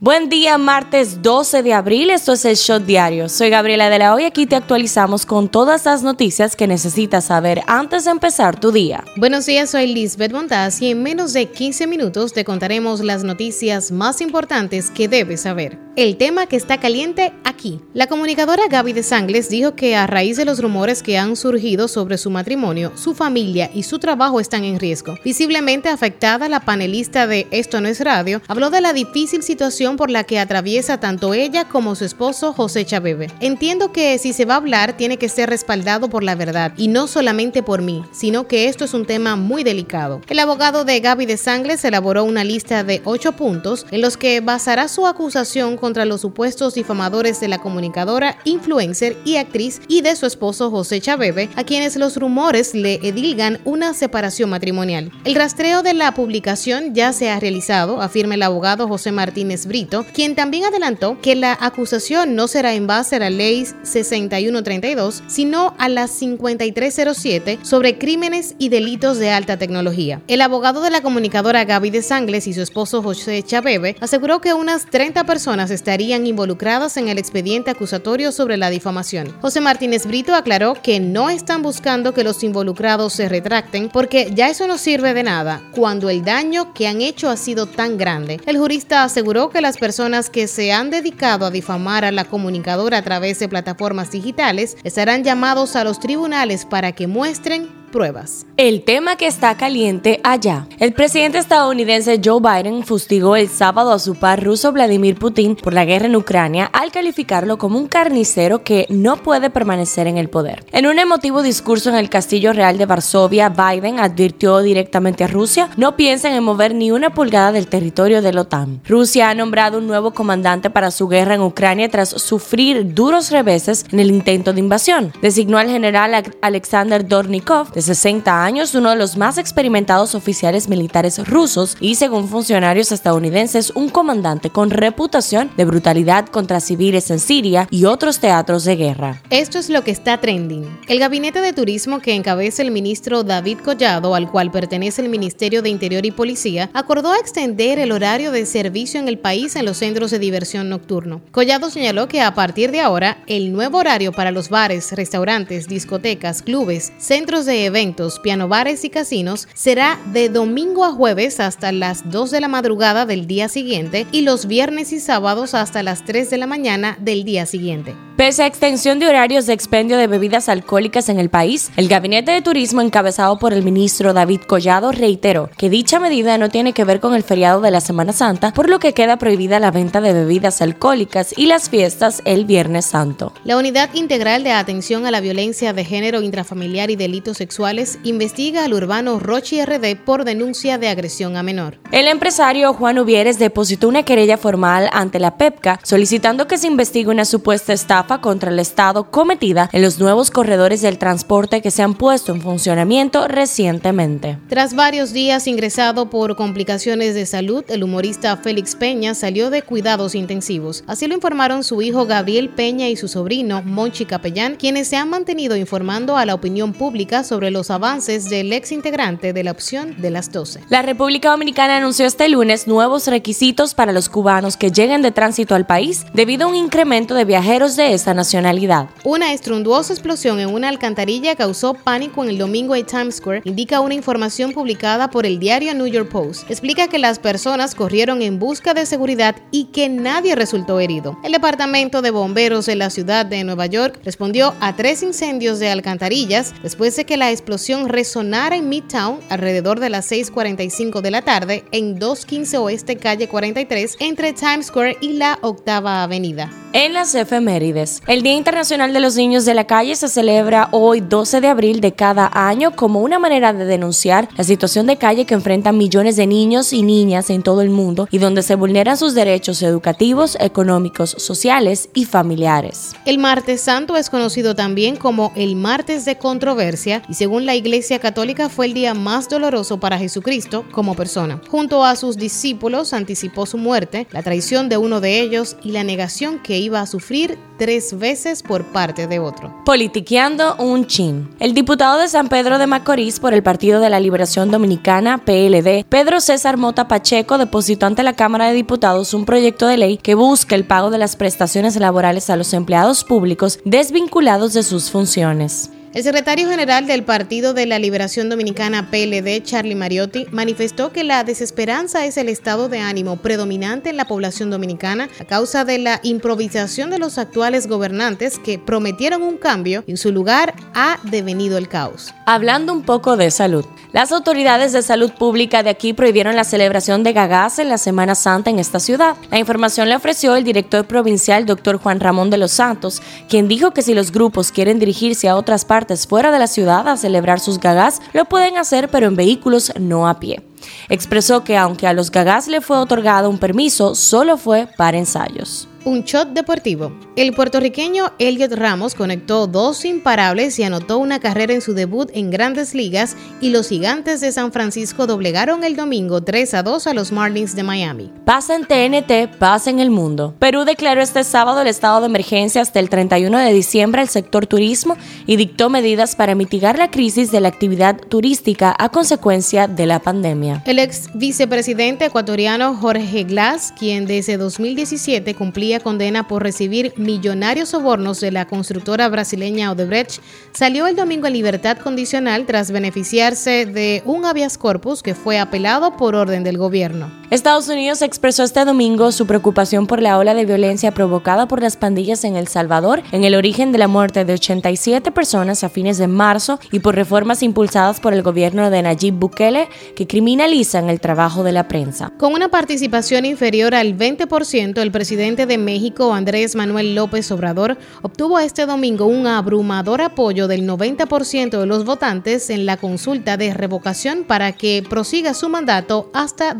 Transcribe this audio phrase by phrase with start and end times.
[0.00, 3.28] Buen día, martes 12 de abril, esto es el Shot Diario.
[3.28, 7.62] Soy Gabriela de la Hoy, aquí te actualizamos con todas las noticias que necesitas saber
[7.66, 9.02] antes de empezar tu día.
[9.16, 13.90] Buenos días, soy Lisbeth Montaz y en menos de 15 minutos te contaremos las noticias
[13.90, 15.80] más importantes que debes saber.
[15.96, 17.80] El tema que está caliente aquí.
[17.92, 21.88] La comunicadora Gaby de Sangles dijo que a raíz de los rumores que han surgido
[21.88, 25.16] sobre su matrimonio, su familia y su trabajo están en riesgo.
[25.24, 30.10] Visiblemente afectada, la panelista de Esto no es radio habló de la difícil situación por
[30.10, 33.30] la que atraviesa tanto ella como su esposo José Chabebe.
[33.40, 36.88] Entiendo que si se va a hablar tiene que ser respaldado por la verdad y
[36.88, 40.20] no solamente por mí, sino que esto es un tema muy delicado.
[40.28, 44.40] El abogado de Gaby de Sangles elaboró una lista de ocho puntos en los que
[44.40, 50.16] basará su acusación contra los supuestos difamadores de la comunicadora, influencer y actriz y de
[50.16, 55.10] su esposo José Chabebe, a quienes los rumores le edilgan una separación matrimonial.
[55.24, 59.77] El rastreo de la publicación ya se ha realizado, afirma el abogado José Martínez Brito
[59.86, 65.74] quien también adelantó que la acusación no será en base a la ley 6132, sino
[65.78, 70.20] a la 5307 sobre crímenes y delitos de alta tecnología.
[70.26, 74.54] El abogado de la comunicadora Gaby de Sangles y su esposo José Chabebe aseguró que
[74.54, 79.34] unas 30 personas estarían involucradas en el expediente acusatorio sobre la difamación.
[79.40, 84.48] José Martínez Brito aclaró que no están buscando que los involucrados se retracten porque ya
[84.48, 88.40] eso no sirve de nada cuando el daño que han hecho ha sido tan grande.
[88.46, 92.24] El jurista aseguró que la las personas que se han dedicado a difamar a la
[92.24, 98.46] comunicadora a través de plataformas digitales estarán llamados a los tribunales para que muestren pruebas.
[98.56, 100.66] El tema que está caliente allá.
[100.78, 105.74] El presidente estadounidense Joe Biden fustigó el sábado a su par ruso Vladimir Putin por
[105.74, 110.28] la guerra en Ucrania al calificarlo como un carnicero que no puede permanecer en el
[110.28, 110.64] poder.
[110.72, 115.70] En un emotivo discurso en el Castillo Real de Varsovia, Biden advirtió directamente a Rusia
[115.76, 118.80] no piensen en mover ni una pulgada del territorio de la OTAN.
[118.86, 123.84] Rusia ha nombrado un nuevo comandante para su guerra en Ucrania tras sufrir duros reveses
[123.92, 125.12] en el intento de invasión.
[125.22, 131.24] Designó al general Alexander Dornikov de 60 años, uno de los más experimentados oficiales militares
[131.28, 137.68] rusos y, según funcionarios estadounidenses, un comandante con reputación de brutalidad contra civiles en Siria
[137.70, 139.22] y otros teatros de guerra.
[139.30, 140.66] Esto es lo que está trending.
[140.88, 145.62] El gabinete de turismo que encabeza el ministro David Collado, al cual pertenece el Ministerio
[145.62, 149.76] de Interior y Policía, acordó extender el horario de servicio en el país en los
[149.76, 151.20] centros de diversión nocturno.
[151.30, 156.42] Collado señaló que a partir de ahora, el nuevo horario para los bares, restaurantes, discotecas,
[156.42, 162.10] clubes, centros de eventos, piano bares y casinos será de domingo a jueves hasta las
[162.10, 166.30] 2 de la madrugada del día siguiente y los viernes y sábados hasta las 3
[166.30, 168.07] de la mañana del día siguiente.
[168.18, 172.32] Pese a extensión de horarios de expendio de bebidas alcohólicas en el país, el Gabinete
[172.32, 176.82] de Turismo encabezado por el ministro David Collado reiteró que dicha medida no tiene que
[176.82, 180.00] ver con el feriado de la Semana Santa, por lo que queda prohibida la venta
[180.00, 183.32] de bebidas alcohólicas y las fiestas el Viernes Santo.
[183.44, 188.64] La Unidad Integral de Atención a la Violencia de Género Intrafamiliar y Delitos Sexuales investiga
[188.64, 191.78] al urbano Rochi RD por denuncia de agresión a menor.
[191.92, 197.10] El empresario Juan Uvieres depositó una querella formal ante la PEPCA solicitando que se investigue
[197.10, 201.82] una supuesta estafa contra el Estado cometida en los nuevos corredores del transporte que se
[201.82, 204.38] han puesto en funcionamiento recientemente.
[204.48, 210.14] Tras varios días ingresado por complicaciones de salud, el humorista Félix Peña salió de cuidados
[210.14, 210.82] intensivos.
[210.86, 215.10] Así lo informaron su hijo Gabriel Peña y su sobrino Monchi Capellán, quienes se han
[215.10, 220.00] mantenido informando a la opinión pública sobre los avances del ex integrante de la opción
[220.00, 220.60] de las 12.
[220.70, 225.54] La República Dominicana anunció este lunes nuevos requisitos para los cubanos que lleguen de tránsito
[225.54, 228.88] al país debido a un incremento de viajeros de esta nacionalidad.
[229.04, 233.80] Una estruendosa explosión en una alcantarilla causó pánico en el domingo en Times Square, indica
[233.80, 236.50] una información publicada por el diario New York Post.
[236.50, 241.18] Explica que las personas corrieron en busca de seguridad y que nadie resultó herido.
[241.24, 245.70] El departamento de bomberos de la ciudad de Nueva York respondió a tres incendios de
[245.70, 251.22] alcantarillas después de que la explosión resonara en Midtown alrededor de las 6:45 de la
[251.22, 256.50] tarde en 215 Oeste Calle 43 entre Times Square y la Octava Avenida.
[256.74, 261.00] En las efemérides, el Día Internacional de los Niños de la Calle se celebra hoy
[261.00, 265.24] 12 de abril de cada año como una manera de denunciar la situación de calle
[265.24, 268.96] que enfrentan millones de niños y niñas en todo el mundo y donde se vulneran
[268.96, 272.92] sus derechos educativos, económicos, sociales y familiares.
[273.04, 277.98] El martes santo es conocido también como el martes de controversia y según la Iglesia
[277.98, 281.40] Católica fue el día más doloroso para Jesucristo como persona.
[281.48, 285.84] Junto a sus discípulos anticipó su muerte, la traición de uno de ellos y la
[285.84, 289.52] negación que iba a sufrir tres veces por parte de otro.
[289.64, 291.28] Politiqueando un chin.
[291.40, 295.84] El diputado de San Pedro de Macorís por el Partido de la Liberación Dominicana, PLD,
[295.88, 300.14] Pedro César Mota Pacheco, depositó ante la Cámara de Diputados un proyecto de ley que
[300.14, 305.70] busca el pago de las prestaciones laborales a los empleados públicos desvinculados de sus funciones.
[305.94, 311.24] El secretario general del Partido de la Liberación Dominicana PLD, Charlie Mariotti, manifestó que la
[311.24, 315.98] desesperanza es el estado de ánimo predominante en la población dominicana a causa de la
[316.02, 321.56] improvisación de los actuales gobernantes que prometieron un cambio y en su lugar ha devenido
[321.56, 322.12] el caos.
[322.26, 327.02] Hablando un poco de salud, las autoridades de salud pública de aquí prohibieron la celebración
[327.02, 329.16] de gagás en la Semana Santa en esta ciudad.
[329.30, 333.00] La información la ofreció el director provincial, doctor Juan Ramón de los Santos,
[333.30, 336.88] quien dijo que si los grupos quieren dirigirse a otras partes fuera de la ciudad
[336.88, 340.42] a celebrar sus gagás, lo pueden hacer pero en vehículos no a pie.
[340.88, 345.67] Expresó que aunque a los gagás le fue otorgado un permiso, solo fue para ensayos.
[345.84, 346.92] Un shot deportivo.
[347.14, 352.30] El puertorriqueño Elliot Ramos conectó dos imparables y anotó una carrera en su debut en
[352.30, 356.94] grandes ligas y los gigantes de San Francisco doblegaron el domingo 3 a 2 a
[356.94, 358.12] los Marlins de Miami.
[358.24, 360.34] Pasa en TNT, pasa en el mundo.
[360.38, 364.46] Perú declaró este sábado el estado de emergencia hasta el 31 de diciembre al sector
[364.46, 364.96] turismo
[365.26, 370.00] y dictó medidas para mitigar la crisis de la actividad turística a consecuencia de la
[370.00, 370.62] pandemia.
[370.66, 378.20] El ex vicepresidente ecuatoriano Jorge Glass, quien desde 2017 cumplía condena por recibir millonarios sobornos
[378.20, 380.22] de la constructora brasileña Odebrecht,
[380.52, 385.96] salió el domingo en libertad condicional tras beneficiarse de un habeas corpus que fue apelado
[385.96, 387.12] por orden del gobierno.
[387.30, 391.76] Estados Unidos expresó este domingo su preocupación por la ola de violencia provocada por las
[391.76, 395.98] pandillas en El Salvador, en el origen de la muerte de 87 personas a fines
[395.98, 401.00] de marzo y por reformas impulsadas por el gobierno de Nayib Bukele que criminalizan el
[401.00, 402.10] trabajo de la prensa.
[402.16, 408.38] Con una participación inferior al 20%, el presidente de México, Andrés Manuel López Obrador, obtuvo
[408.38, 414.24] este domingo un abrumador apoyo del 90% de los votantes en la consulta de revocación
[414.24, 416.54] para que prosiga su mandato hasta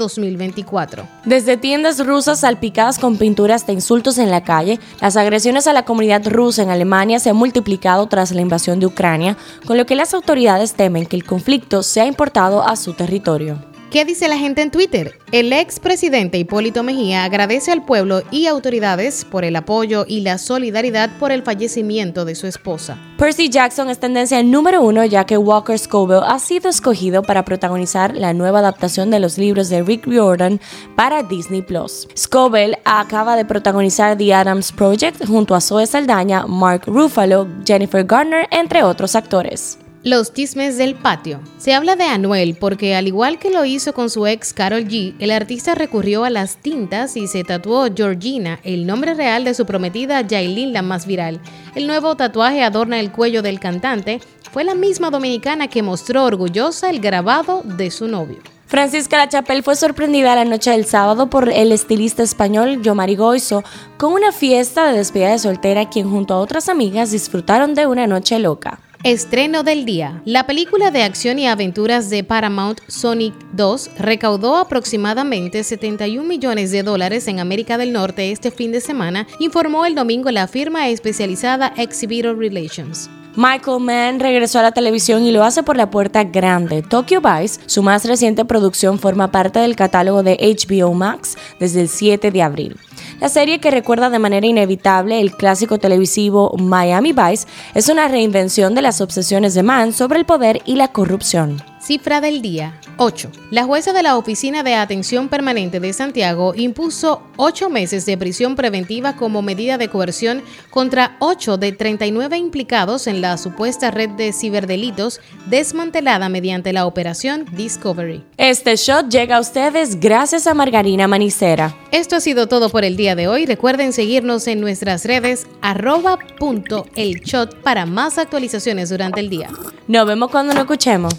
[0.65, 1.07] 2024.
[1.25, 5.85] Desde tiendas rusas salpicadas con pinturas de insultos en la calle, las agresiones a la
[5.85, 9.97] comunidad rusa en Alemania se han multiplicado tras la invasión de Ucrania, con lo que
[9.97, 13.59] las autoridades temen que el conflicto sea importado a su territorio.
[13.91, 15.19] ¿Qué dice la gente en Twitter?
[15.33, 21.09] El expresidente Hipólito Mejía agradece al pueblo y autoridades por el apoyo y la solidaridad
[21.19, 22.99] por el fallecimiento de su esposa.
[23.17, 28.15] Percy Jackson es tendencia número uno ya que Walker Scoville ha sido escogido para protagonizar
[28.15, 30.61] la nueva adaptación de los libros de Rick Riordan
[30.95, 32.09] para Disney Plus.
[32.15, 38.47] Scoville acaba de protagonizar The Adams Project junto a Zoe Saldaña, Mark Ruffalo, Jennifer Garner,
[38.51, 39.79] entre otros actores.
[40.05, 41.41] Los chismes del patio.
[41.59, 45.17] Se habla de Anuel porque al igual que lo hizo con su ex Carol G,
[45.19, 49.67] el artista recurrió a las tintas y se tatuó Georgina, el nombre real de su
[49.67, 51.41] prometida Yailin, la más viral.
[51.75, 54.21] El nuevo tatuaje adorna el cuello del cantante.
[54.53, 58.39] Fue la misma dominicana que mostró orgullosa el grabado de su novio.
[58.67, 63.65] Francisca Lachapelle fue sorprendida la noche del sábado por el estilista español Yomari Goizo
[63.97, 68.07] con una fiesta de despedida de soltera quien junto a otras amigas disfrutaron de una
[68.07, 68.79] noche loca.
[69.05, 70.21] Estreno del día.
[70.25, 76.83] La película de acción y aventuras de Paramount Sonic 2 recaudó aproximadamente 71 millones de
[76.83, 81.73] dólares en América del Norte este fin de semana, informó el domingo la firma especializada
[81.77, 83.09] Exhibitor Relations.
[83.37, 86.83] Michael Mann regresó a la televisión y lo hace por la puerta grande.
[86.83, 91.89] Tokyo Vice, su más reciente producción, forma parte del catálogo de HBO Max desde el
[91.89, 92.77] 7 de abril.
[93.21, 98.77] La serie que recuerda de manera inevitable el clásico televisivo Miami Vice es una reinvención
[98.77, 101.61] de las obsesiones de Mann sobre el poder y la corrupción.
[101.89, 102.79] Cifra del día.
[102.99, 103.31] 8.
[103.51, 108.57] La jueza de la Oficina de Atención Permanente de Santiago impuso 8 meses de prisión
[108.57, 114.35] preventiva como medida de coerción contra 8 de 39 implicados en la supuesta red de
[114.35, 118.23] ciberdelitos desmantelada mediante la operación Discovery.
[118.37, 121.75] Este shot llega a ustedes gracias a Margarina Manicera.
[121.91, 123.47] Esto ha sido todo por el día de hoy.
[123.47, 129.49] Recuerden seguirnos en nuestras redes arroba punto el shot para más actualizaciones durante el día.
[129.87, 131.15] Nos vemos cuando nos escuchemos.